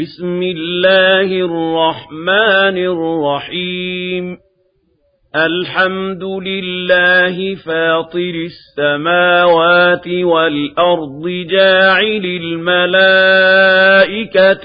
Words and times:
بسم 0.00 0.42
الله 0.42 1.28
الرحمن 1.32 2.76
الرحيم. 2.78 4.38
الحمد 5.36 6.22
لله 6.22 7.54
فاطر 7.54 8.34
السماوات 8.46 10.08
والأرض 10.08 11.28
جاعل 11.50 12.24
الملائكة 12.42 13.04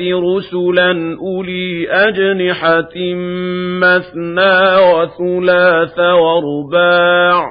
رسلا 0.01 1.17
أولي 1.19 1.89
أجنحة 1.91 2.95
مثنى 3.81 4.75
وثلاث 4.93 5.99
ورباع. 5.99 7.45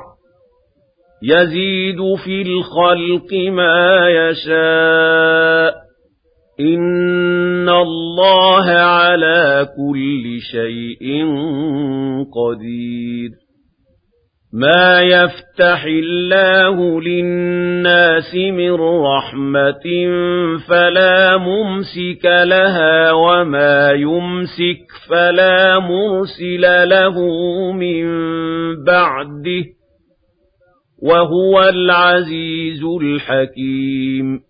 يزيد 1.23 1.99
في 2.25 2.43
الخلق 2.43 3.35
ما 3.53 4.09
يشاء 4.09 5.80
إن 6.61 7.69
الله 7.69 8.67
على 8.71 9.69
كل 9.77 10.39
شيء 10.53 11.25
قدير 12.35 13.31
ما 14.53 15.03
يفتح 15.03 15.85
الله 15.85 17.01
للناس 17.01 18.35
من 18.35 18.73
رحمة 18.81 19.87
فلا 20.69 21.37
ممسك 21.37 22.25
لها 22.25 23.13
وما 23.13 23.91
يمسك 23.91 24.87
فلا 25.11 25.79
مرسل 25.79 26.89
له 26.89 27.17
من 27.73 28.05
بعده 28.85 29.65
وهو 31.03 31.63
العزيز 31.63 32.85
الحكيم 33.03 34.50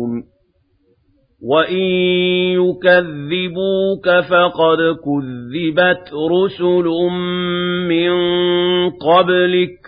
وَإِن 1.43 1.85
يُكَذِّبُوكَ 2.61 4.09
فَقَدْ 4.29 4.77
كُذِّبَتْ 5.05 6.13
رُسُلٌ 6.31 6.87
مِّن 7.89 8.11
قَبْلِكَ 8.89 9.81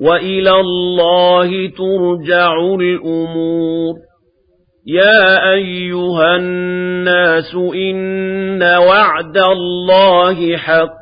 وَإِلَى 0.00 0.50
اللَّهِ 0.50 1.68
تُرْجَعُ 1.68 2.74
الْأُمُورُ 2.74 3.94
يَا 4.86 5.52
أَيُّهَا 5.52 6.36
النَّاسُ 6.36 7.54
إِنَّ 7.74 8.62
وَعْدَ 8.62 9.38
اللَّهِ 9.38 10.56
حَقٌّ 10.56 11.01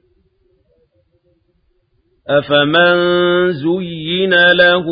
أفمن 2.39 2.95
زين 3.51 4.33
له 4.51 4.85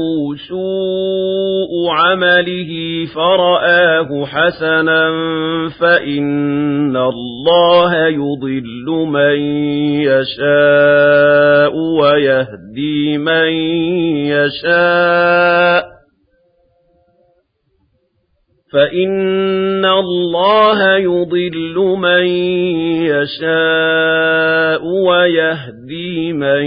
سوء 0.50 1.90
عمله 1.92 2.72
فرآه 3.16 4.26
حسنا 4.26 5.10
فإن 5.80 6.98
الله 6.98 8.08
يضل 8.08 8.86
من 9.08 9.40
يشاء 10.04 11.76
ويهدي 11.76 13.18
من 13.18 13.50
يشاء 14.28 15.89
فإن 18.74 19.86
الله 19.86 20.96
يضل 20.96 21.76
من 21.98 22.26
يشاء 23.10 24.86
ويهدي 24.86 26.34
من 26.34 26.64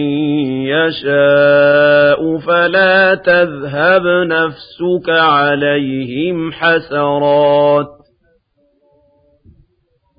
يشاء 0.67 2.39
فلا 2.39 3.15
تذهب 3.15 4.03
نفسك 4.07 5.09
عليهم 5.09 6.53
حسرات 6.53 7.87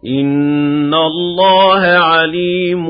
إن 0.08 0.94
الله 0.94 1.82
عليم 1.82 2.86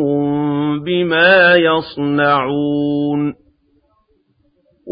بما 0.83 1.55
يصنعون 1.55 3.42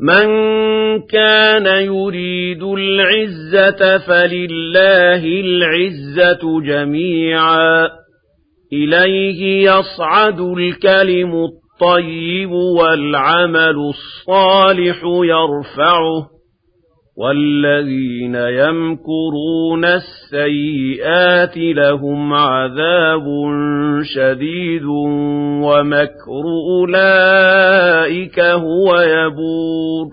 من 0.00 0.26
كان 1.00 1.66
يريد 1.66 2.62
العزة 2.62 3.98
فلله 3.98 5.24
العزة 5.24 6.60
جميعا 6.60 7.88
إليه 8.72 9.70
يصعد 9.70 10.40
الكلم 10.40 11.32
الطيب 11.34 12.50
والعمل 12.50 13.76
الصالح 13.76 15.00
يرفعه 15.04 16.33
والذين 17.16 18.34
يمكرون 18.34 19.84
السيئات 19.84 21.56
لهم 21.56 22.32
عذاب 22.32 23.24
شديد 24.02 24.84
ومكر 25.64 26.44
أولئك 26.80 28.40
هو 28.40 29.00
يبور. 29.00 30.06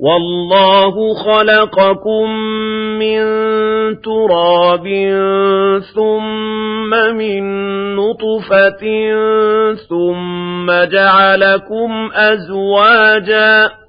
والله 0.00 1.14
خلقكم 1.14 2.30
من 2.98 3.20
تراب 4.00 4.86
ثم 5.94 6.90
من 7.16 7.42
نطفة 7.96 8.84
ثم 9.88 10.70
جعلكم 10.70 12.10
أزواجاً 12.14 13.79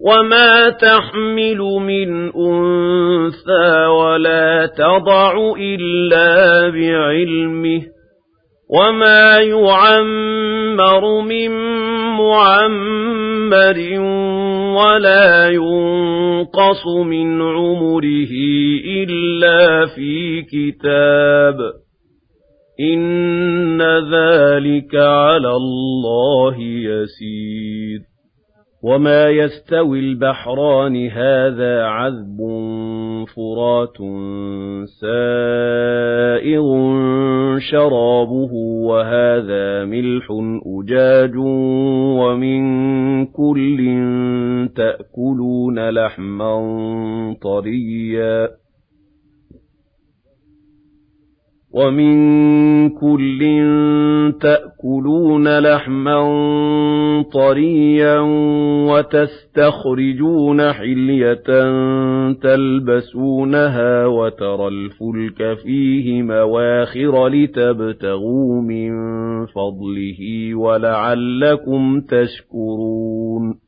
وما 0.00 0.70
تحمل 0.70 1.58
من 1.58 2.32
أنثى 2.32 3.86
ولا 3.86 4.66
تضع 4.66 5.54
إلا 5.58 6.68
بعلمه 6.68 7.82
وما 8.70 9.38
يعمر 9.38 11.20
من 11.20 11.50
معمر 12.16 13.78
ولا 14.78 15.48
ينقص 15.48 16.86
من 17.06 17.42
عمره 17.42 18.32
إلا 18.86 19.86
في 19.86 20.42
كتاب 20.42 21.58
إِنَّ 22.80 23.82
ذَلِكَ 23.82 24.94
عَلَى 24.94 25.50
اللَّهِ 25.50 26.56
يَسِيرٌ 26.60 28.07
وَمَا 28.82 29.28
يَسْتَوِي 29.28 29.98
الْبَحْرَانِ 30.00 30.96
هَٰذَا 30.96 31.84
عَذْبٌ 31.84 32.38
فُرَاتٌ 33.34 33.96
سَائِغٌ 35.00 36.66
شَرَابُهُ 37.58 38.52
وَهَٰذَا 38.86 39.84
مِلْحٌ 39.84 40.26
أُجَاجٌ 40.66 41.36
وَمِن 42.20 42.62
كُلٍّ 43.26 43.78
تَأْكُلُونَ 44.76 45.88
لَحْمًا 45.90 46.54
طَرِيًّا 47.42 48.48
وَمِن 51.74 52.14
كُلٍّ 52.90 53.42
تَأْكُلُونَ 54.82 55.58
لَحْمًا 55.58 56.18
طَرِيًّا 57.32 58.18
وَتَسْتَخْرِجُونَ 58.90 60.72
حِلْيَةً 60.72 61.48
تَلْبَسُونَهَا 62.32 64.06
وَتَرَى 64.06 64.68
الْفُلْكَ 64.68 65.58
فِيهِ 65.62 66.22
مَوَاخِرَ 66.22 67.28
لِتَبْتَغُوا 67.28 68.62
مِن 68.62 68.90
فَضْلِهِ 69.46 70.54
وَلَعَلَّكُمْ 70.54 72.00
تَشْكُرُونَ 72.00 73.67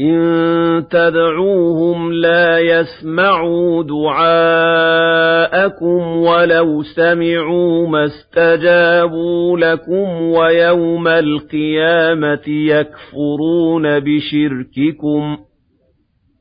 إِن 0.00 0.88
تَدْعُوهُمْ 0.90 2.12
لَا 2.12 2.58
يَسْمَعُوا 2.58 3.82
دُعَاءَكُمْ 3.82 5.26
وَلَوْ 6.16 6.82
سَمِعُوا 6.82 7.86
مَا 7.88 8.04
اسْتَجَابُوا 8.04 9.58
لَكُمْ 9.58 10.22
وَيَوْمَ 10.22 11.08
الْقِيَامَةِ 11.08 12.48
يَكْفُرُونَ 12.48 14.00
بِشِرْكِكُمْ 14.00 15.36
ۚ 15.36 15.40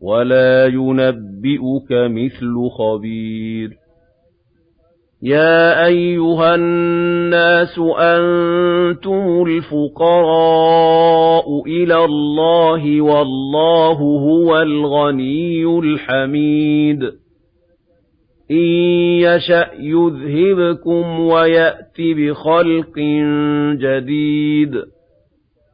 وَلَا 0.01 0.65
يُنَبِّئُكَ 0.65 1.91
مِثْلُ 1.91 2.69
خَبِيرٍ 2.77 3.69
يَا 5.23 5.85
أَيُّهَا 5.85 6.55
النَّاسُ 6.55 7.79
أَنتُمُ 7.99 9.43
الْفُقَرَاءُ 9.47 10.83
إِلَى 11.67 12.05
اللَّهِ 12.05 13.01
وَاللَّهُ 13.01 13.93
هُوَ 13.93 14.61
الْغَنِيُّ 14.61 15.65
الْحَمِيدُ 15.65 17.03
إِن 18.51 18.67
يَشَأْ 19.25 19.69
يُذْهِبْكُمْ 19.79 21.19
وَيَأْتِ 21.19 21.97
بِخَلْقٍ 21.99 22.99
جَدِيدٍ 23.79 24.75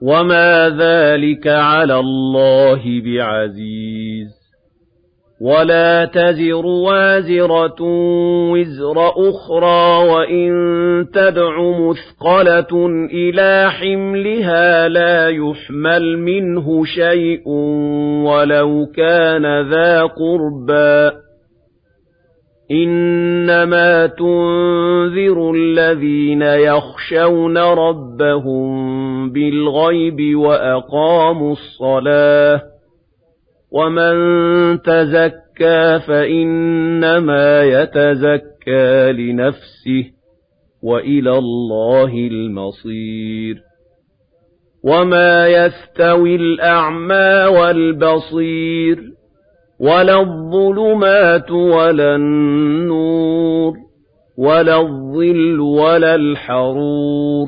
وَمَا 0.01 0.69
ذَلِكَ 0.69 1.47
عَلَى 1.47 1.99
اللَّهِ 1.99 3.01
بِعَزِيزٍ 3.05 4.42
وَلَا 5.43 6.05
تَزِرُ 6.05 6.65
وَازِرَةٌ 6.65 7.81
وِزْرَ 8.51 8.97
أُخْرَىٰ 9.29 10.07
وَإِن 10.11 10.51
تَدْعُ 11.13 11.61
مُثْقَلَةٌ 11.79 12.73
إِلَىٰ 13.13 13.71
حِمْلِهَا 13.71 14.87
لَا 14.87 15.27
يُحْمَلْ 15.29 16.17
مِنْهُ 16.17 16.85
شَيْءٌ 16.85 17.47
وَلَوْ 18.27 18.85
كَانَ 18.95 19.69
ذَا 19.69 20.01
قُرْبَىٰ 20.03 21.11
ۗ 21.11 21.13
إِنَّمَا 22.71 24.05
تُنذِرُ 24.07 25.51
الَّذِينَ 25.55 26.41
يَخْشَوْنَ 26.41 27.57
رَبَّهُم 27.57 28.69
بِالْغَيْبِ 29.31 30.35
وَأَقَامُوا 30.37 31.51
الصَّلَاةَ 31.51 32.57
ۚ 32.57 32.72
وَمَن 33.73 34.15
تَزَكَّىٰ 34.81 35.99
فَإِنَّمَا 36.07 37.63
يَتَزَكَّىٰ 37.63 39.11
لِنَفْسِهِ 39.13 40.03
ۚ 40.09 40.13
وَإِلَى 40.83 41.37
اللَّهِ 41.37 42.13
الْمَصِيرُ 42.31 43.55
وَمَا 44.83 45.47
يَسْتَوِي 45.47 46.35
الْأَعْمَىٰ 46.35 47.45
وَالْبَصِيرُ 47.57 48.97
وَلَا 49.79 50.19
الظُّلُمَاتُ 50.19 51.51
وَلَا 51.51 52.15
النُّورُ 52.15 53.73
وَلَا 54.37 54.81
الظِّلُّ 54.81 55.59
وَلَا 55.59 56.15
الْحَرُورُ 56.15 57.47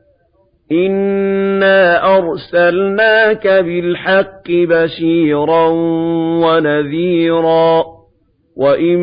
إِنَّا 0.71 2.17
أَرْسَلْنَاكَ 2.17 3.47
بِالْحَقِّ 3.47 4.47
بَشِيرًا 4.51 5.67
وَنَذِيرًا 6.45 7.81
ۚ 7.81 7.85
وَإِن 8.57 8.99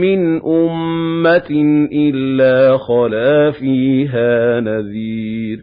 مِّنْ 0.00 0.40
أُمَّةٍ 0.42 1.50
إِلَّا 1.92 2.76
خَلَا 2.76 3.50
فِيهَا 3.50 4.60
نَذِيرٌ 4.60 5.58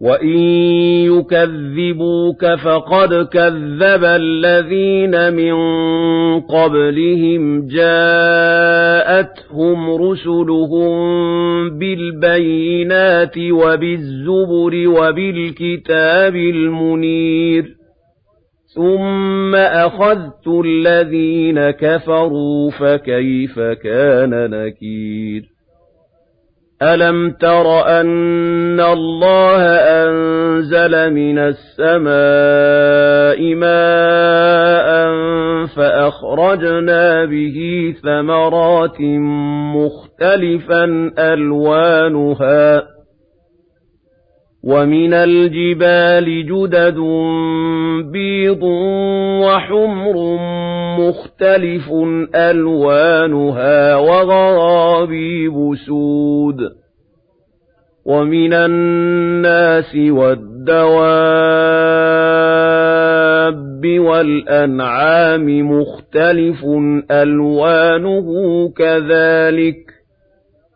وَإِن 0.00 0.38
يُكَذِّبُوكَ 1.08 2.44
فَقَدْ 2.64 3.28
كَذَّبَ 3.28 4.04
الَّذِينَ 4.04 5.32
مِن 5.32 5.52
قَبْلِهِمْ 6.40 7.66
جَاءَتْهُمْ 7.66 9.30
رُسُلُهُم 9.94 10.94
بِالْبَيِّنَاتِ 11.78 13.38
وَبِالزُّبُرِ 13.38 14.88
وَبِالْكِتَابِ 14.88 16.36
الْمُنِيرِ 16.36 17.64
ثُمَّ 18.74 19.54
أَخَذْتُ 19.54 20.48
الَّذِينَ 20.64 21.70
كَفَرُوا 21.70 22.70
فَكَيْفَ 22.70 23.60
كَانَ 23.60 24.50
نَكِيرِ 24.50 25.54
أَلَمْ 26.82 27.30
تَرَ 27.30 27.86
أَنَّ 28.00 28.80
اللَّهَ 28.80 29.62
أَنزَلَ 30.02 31.12
مِنَ 31.12 31.38
السَّمَاءِ 31.38 31.94
مَاءً 33.54 33.93
فَأَخْرَجْنَا 36.34 37.24
بِهِ 37.24 37.58
ثَمَرَاتٍ 38.02 39.00
مُّخْتَلِفًا 39.76 41.12
أَلْوَانُهَا 41.18 42.80
ۚ 42.80 42.84
وَمِنَ 44.64 45.14
الْجِبَالِ 45.14 46.46
جُدَدٌ 46.46 46.98
بِيضٌ 48.12 48.62
وَحُمْرٌ 49.44 50.16
مُّخْتَلِفٌ 51.00 51.90
أَلْوَانُهَا 52.34 53.96
وَغَرَابِيبُ 53.96 55.74
سُودٌ 55.86 56.56
وَمِنَ 58.06 58.52
النَّاسِ 58.52 59.96
وَالدَّوَابِّ 59.96 60.54
وَالْأَنْعَامِ 63.84 65.46
مُخْتَلِفٌ 65.72 66.64
أَلْوَانُهُ 67.10 68.28
كَذَٰلِكَ 68.76 69.84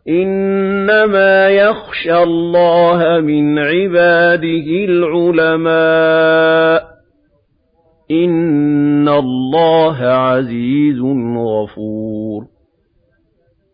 إِنَّمَا 0.09 1.49
يَخْشَى 1.49 2.17
اللَّهَ 2.23 3.19
مِنْ 3.21 3.59
عِبَادِهِ 3.59 4.85
الْعُلَمَاءُ 4.89 6.81
ۗ 6.81 6.85
إِنَّ 8.11 9.09
اللَّهَ 9.09 9.97
عَزِيزٌ 10.05 10.99
غَفُورٌ 11.37 12.58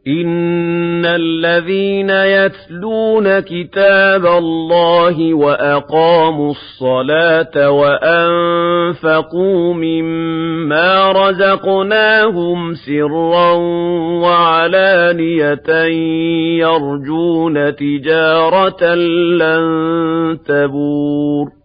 إِنَّ 0.07 1.05
الَّذِينَ 1.05 2.09
يَتْلُونَ 2.09 3.39
كِتَابَ 3.39 4.25
اللَّهِ 4.25 5.33
وَأَقَامُوا 5.33 6.51
الصَّلَاةَ 6.51 7.71
وَأَنفَقُوا 7.71 9.73
مِمَّا 9.73 11.11
رَزَقْنَاهُمْ 11.11 12.73
سِرًّا 12.73 13.51
وَعَلَانِيَةً 14.21 15.69
يَرْجُونَ 16.59 17.75
تِجَارَةً 17.75 18.95
لَّن 19.41 19.63
تَبُورَ 20.47 21.64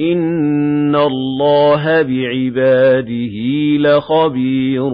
إِنَّ 0.00 0.96
اللَّهَ 0.96 2.02
بِعِبَادِهِ 2.02 3.36
لَخَبِيرٌ 3.78 4.90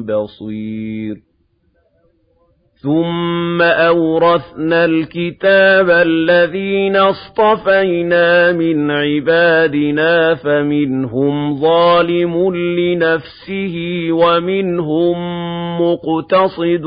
بَصِيرٌ 0.00 1.31
ثُمَّ 2.82 3.62
أَوْرَثْنَا 3.62 4.84
الْكِتَابَ 4.84 5.90
الَّذِينَ 5.90 6.96
اصْطَفَيْنَا 6.96 8.52
مِنْ 8.52 8.90
عِبَادِنَا 8.90 10.34
فَمِنْهُمْ 10.34 11.60
ظَالِمٌ 11.60 12.54
لِّنَفْسِهِ 12.54 13.74
وَمِنْهُم 14.10 15.16
مُّقْتَصِدٌ 15.80 16.84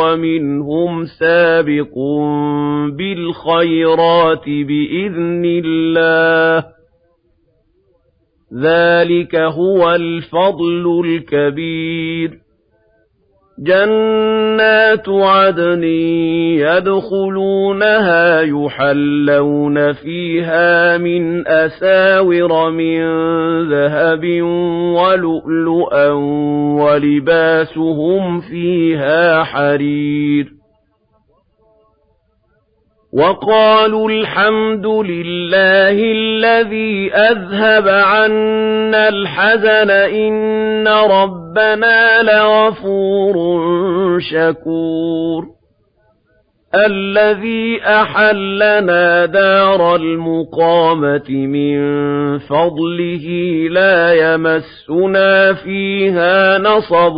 وَمِنْهُمْ 0.00 1.04
سَابِقٌ 1.04 1.94
بِالْخَيْرَاتِ 2.98 4.44
بِإِذْنِ 4.46 5.42
اللَّهِ 5.64 6.60
ۚ 6.60 6.64
ذَٰلِكَ 8.62 9.36
هُوَ 9.36 9.94
الْفَضْلُ 9.94 11.02
الْكَبِيرُ 11.04 12.41
جَنَّاتُ 13.62 15.08
عَدْنٍ 15.08 15.84
يَدْخُلُونَهَا 16.58 18.40
يُحَلَّوْنَ 18.40 19.92
فِيهَا 19.92 20.98
مِنْ 20.98 21.48
أَسَاوِرَ 21.48 22.70
مِن 22.70 23.00
ذَهَبٍ 23.70 24.24
وَلُؤْلُؤًا 24.98 26.08
وَلِبَاسُهُمْ 26.82 28.40
فِيهَا 28.40 29.44
حَرِيرٌ 29.44 30.61
وَقَالُوا 33.12 34.10
الْحَمْدُ 34.10 34.86
لِلَّهِ 34.86 36.12
الَّذِي 36.12 37.12
أَذْهَبَ 37.14 37.88
عَنَّا 37.88 39.08
الْحَزَنَ 39.08 39.90
إِنَّ 39.90 40.88
رَبَّنَا 40.88 42.22
لَغَفُورٌ 42.22 43.34
شَكُورٌ. 44.20 45.44
الَّذِي 46.74 47.80
أَحَلَّنَا 47.82 49.26
دَارَ 49.26 49.96
الْمُقَامَةِ 49.96 51.30
مِن 51.30 51.78
فَضْلِهِ 52.38 53.26
لَا 53.70 54.12
يَمَسُّنَا 54.12 55.52
فِيهَا 55.52 56.58
نَصَبٌ 56.58 57.16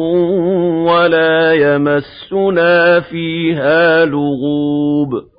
وَلَا 0.89 1.53
يَمَسُّنَا 1.53 3.01
فِيهَا 3.01 4.05
لُغُوبٌ. 4.05 5.34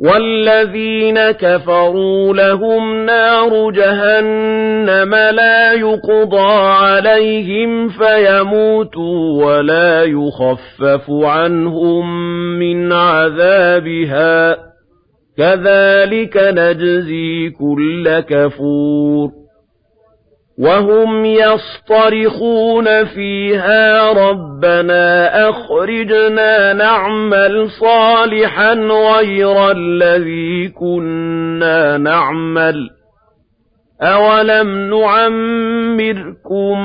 وَالَّذِينَ 0.00 1.30
كَفَرُوا 1.30 2.34
لَهُمْ 2.34 3.06
نَارُ 3.06 3.70
جَهَنَّمَ 3.70 5.14
لَا 5.14 5.72
يُقْضَىٰ 5.72 6.74
عَلَيْهِمْ 6.76 7.88
فَيَمُوتُوا 7.88 9.44
وَلَا 9.44 10.02
يُخَفَّفُ 10.04 11.10
عَنْهُم 11.10 12.28
مِّنْ 12.58 12.92
عَذَابِهَا 12.92 14.54
ۚ. 14.54 14.58
كَذَٰلِكَ 15.38 16.36
نَجْزِي 16.36 17.50
كُلَّ 17.50 18.20
كَفُورٍ. 18.20 19.43
وَهُمْ 20.58 21.24
يَصْطَرِخُونَ 21.24 23.04
فِيهَا 23.04 24.12
رَبَّنَا 24.12 25.48
أَخْرِجْنَا 25.48 26.72
نَعْمَلْ 26.72 27.70
صَالِحًا 27.80 28.74
غَيْرَ 28.74 29.70
الَّذِي 29.70 30.68
كُنَّا 30.68 31.98
نَعْمَلُ 31.98 32.90
أَوَلَمْ 34.02 34.90
نُعَمِّرْكُم 34.90 36.78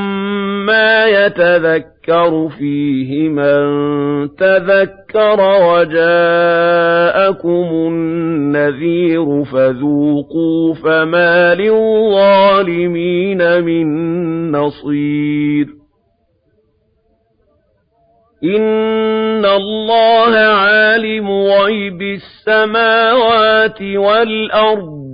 مَّا 0.66 1.06
يَتَذَكَّرُ 1.06 2.50
فِيهِ 2.60 3.30
مَن 3.30 3.66
تَذَكَّرَ 4.36 4.99
وَجَاءَكُمُ 5.16 7.50
النَّذِيرُ 7.50 9.44
فَذُوقُوا 9.44 10.74
فَمَا 10.74 11.56
لِلظَّالِمِينَ 11.56 13.64
مِن 13.64 13.88
نَّصِيرٍ. 14.52 15.68
إِنَّ 18.44 19.46
اللَّهَ 19.46 20.38
عَالِمُ 20.38 21.32
غَيْبِ 21.32 22.02
السَّمَاوَاتِ 22.02 23.82
وَالْأَرْضِ. 23.82 25.10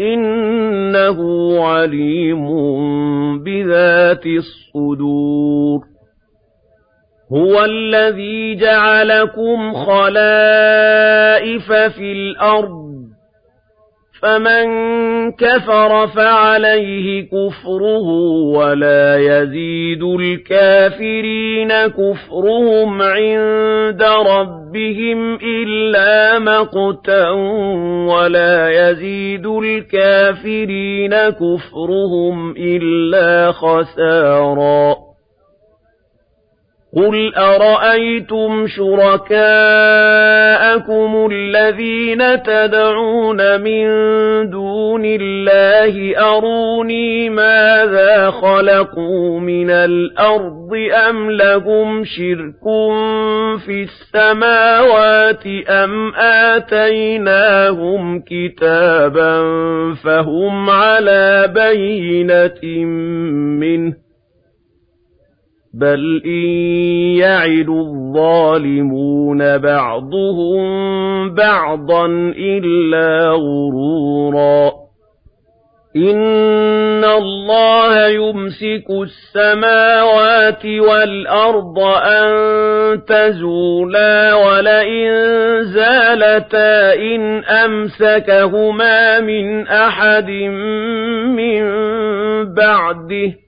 إِنَّهُ 0.00 1.18
عَلِيمٌ 1.64 2.48
بِذَاتِ 3.38 4.26
الصُّدُورِ. 4.26 5.97
هُوَ 7.32 7.64
الَّذِي 7.64 8.54
جَعَلَكُمْ 8.54 9.72
خَلَائِفَ 9.74 11.72
فِي 11.72 12.12
الْأَرْضِ 12.12 12.88
فَمَن 14.22 14.66
كَفَرَ 15.32 16.06
فَعَلَيْهِ 16.06 17.22
كُفْرُهُ 17.22 18.08
وَلَا 18.56 19.16
يَزِيدُ 19.16 20.02
الْكَافِرِينَ 20.02 21.72
كُفْرُهُمْ 21.86 23.02
عِندَ 23.02 24.02
رَبِّهِمْ 24.02 25.38
إِلَّا 25.42 26.38
مَقْتًا 26.38 27.30
وَلَا 28.10 28.70
يَزِيدُ 28.70 29.46
الْكَافِرِينَ 29.46 31.14
كُفْرُهُمْ 31.14 32.54
إِلَّا 32.56 33.52
خَسَارًا 33.52 35.07
قُلْ 36.96 37.34
أَرَأَيْتُمْ 37.34 38.66
شُرَكَاءَكُمُ 38.66 39.38
الَّذِينَ 41.32 42.42
تَدْعُونَ 42.42 43.60
مِن 43.60 43.86
دُونِ 44.50 45.02
اللَّهِ 45.04 46.18
أَرُونِي 46.36 47.30
مَاذَا 47.30 48.30
خَلَقُوا 48.30 49.40
مِنَ 49.40 49.70
الْأَرْضِ 49.70 50.70
أَمْ 51.08 51.30
لَهُمْ 51.30 52.04
شِرْكٌ 52.04 52.64
فِي 53.66 53.82
السَّمَاوَاتِ 53.82 55.46
أَمْ 55.68 56.14
آتَيْنَاهُمْ 56.56 58.20
كِتَابًا 58.20 59.40
فَهُمْ 60.04 60.70
عَلَىٰ 60.70 61.52
بَيِّنَةٍ 61.54 62.84
مِّنْهُ 63.60 64.07
بَلْ 65.74 66.22
إِن 66.26 66.48
يَعِدُ 67.18 67.68
الظَّالِمُونَ 67.68 69.58
بَعْضُهُم 69.58 70.64
بَعْضًا 71.34 72.06
إِلَّا 72.38 73.30
غُرُورًا 73.30 74.72
إِنَّ 75.96 77.04
اللَّهَ 77.04 78.06
يُمْسِكُ 78.08 78.90
السَّمَاوَاتِ 79.02 80.66
وَالْأَرْضَ 80.66 81.78
أَن 82.04 82.30
تَزُولَا 83.04 84.34
وَلَئِن 84.34 85.10
زَالَتَا 85.64 86.94
إِنْ 86.94 87.44
أَمْسَكَهُمَا 87.44 89.20
مِنْ 89.20 89.66
أَحَدٍ 89.66 90.30
مِّن 91.36 91.64
بَعْدِهِ 92.54 93.47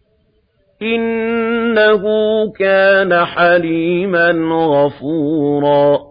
إِنَّهُ 0.83 2.03
كَانَ 2.59 3.25
حَلِيمًا 3.25 4.31
غَفُورًا 4.67 6.10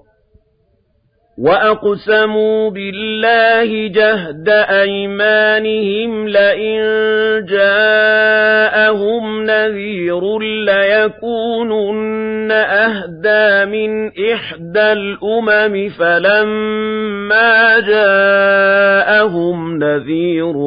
وَأَقْسَمُوا 1.40 2.70
بِاللَّهِ 2.70 3.88
جَهْدَ 3.88 4.50
أَيْمَانِهِمْ 4.50 6.28
لَئِن 6.28 6.80
جَاءَهُمْ 7.46 9.24
نَذِيرٌ 9.46 10.40
لَّيَكُونُنَّ 10.66 12.52
أَهْدَىٰ 12.52 13.66
مِنْ 13.72 14.08
إِحْدَى 14.34 14.92
الْأُمَمِ 14.92 15.90
فَلَمَّا 15.90 17.80
جَاءَهُمْ 17.80 19.78
نَذِيرٌ 19.80 20.58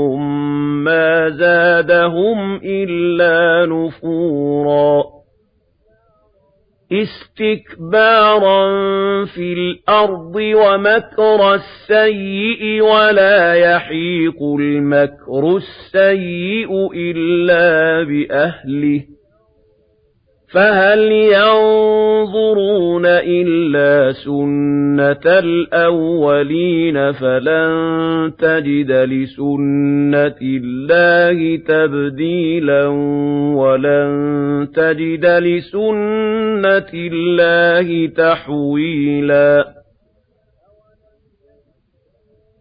مَّا 0.88 1.28
زَادَهُمْ 1.28 2.60
إِلَّا 2.64 3.66
نُفُورًا 3.66 5.12
اسْتِكْبَارًا 7.00 8.64
فِي 9.25 9.52
الْأَرْضِ 9.52 10.37
وَمَكْرَ 10.37 11.54
السَّيِّئِ 11.54 12.80
وَلَا 12.80 13.54
يَحِيقُ 13.54 14.42
الْمَكْرُ 14.42 15.56
السَّيِّئُ 15.56 16.88
إِلَّا 16.94 18.02
بِأَهْلِهِ 18.04 19.12
فَهَلْ 20.52 21.12
يَنظُرُونَ 21.12 23.06
إِلَّا 23.06 24.12
سُنَّتَ 24.12 25.26
الْأَوَّلِينَ 25.26 27.12
فَلَن 27.12 27.73
تَجِدَ 28.38 28.92
لِسُنَّةِ 28.92 30.40
اللَّهِ 30.42 31.56
تَبْدِيلًا 31.56 32.87
وَلَن 33.56 34.68
تَجِدَ 34.75 35.26
لِسُنَّةِ 35.26 36.90
اللَّهِ 36.94 38.06
تَحْوِيلًا 38.06 39.81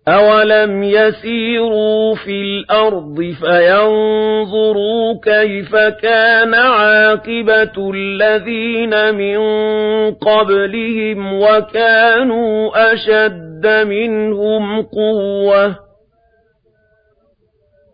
أَوَلَمْ 0.07 0.83
يَسِيرُوا 0.83 2.15
فِي 2.15 2.31
الْأَرْضِ 2.31 3.33
فَيَنظُرُوا 3.41 5.19
كَيْفَ 5.23 5.75
كَانَ 5.75 6.53
عَاقِبَةُ 6.53 7.91
الَّذِينَ 7.95 9.15
مِن 9.15 9.37
قَبْلِهِمْ 10.13 11.41
وَكَانُوا 11.41 12.93
أَشَدَّ 12.93 13.67
مِنْهُمْ 13.67 14.81
قُوَّةً 14.81 15.75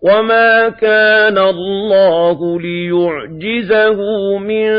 وَمَا 0.02 0.70
كَانَ 0.70 1.38
اللَّهُ 1.38 2.60
لِيُعْجِزَهُ 2.60 4.00
مِن 4.38 4.70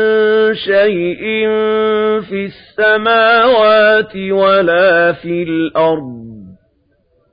شَيْءٍ 0.53 1.21
فِي 2.29 2.45
السَّمَاوَاتِ 2.45 4.15
وَلَا 4.15 5.11
فِي 5.11 5.43
الْأَرْضِ 5.43 6.28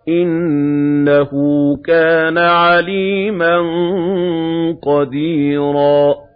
إِنَّهُ 0.08 1.30
كَانَ 1.86 2.38
عَلِيمًا 2.38 3.56
قَدِيرًا 4.82 6.26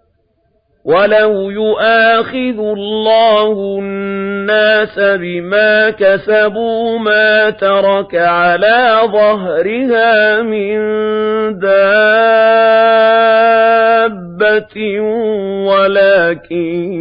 وَلَوْ 0.85 1.51
يُؤَاخِذُ 1.51 2.59
اللَّهُ 2.59 3.79
النَّاسَ 3.79 4.99
بِمَا 4.99 5.91
كَسَبُوا 5.91 6.99
مَا 6.99 7.51
تَرَكَ 7.51 8.15
عَلَىٰ 8.15 9.01
ظَهْرِهَا 9.13 10.43
مِن 10.43 10.79
دَابَّةٍ 11.59 12.41
وَلَٰكِن 15.69 16.93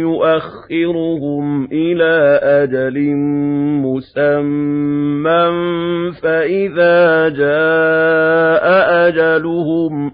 يُؤَخِّرُهُمْ 0.00 1.68
إِلَىٰ 1.72 2.40
أَجَلٍ 2.42 2.98
مُّسَمًّى 3.84 5.48
فَإِذَا 6.48 7.28
جَاءَ 7.28 8.64
أَجَلُهُمْ 9.08 10.12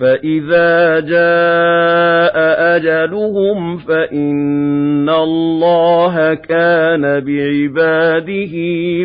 فَإِذَا 0.00 1.00
جَاءَ 1.00 2.36
أَجَلُهُمْ 2.76 3.78
فَإِنَّ 3.78 5.08
اللَّهَ 5.08 6.34
كَانَ 6.34 7.20
بِعِبَادِهِ 7.20 8.54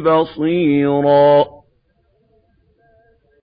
بَصِيرًا. 0.06 1.47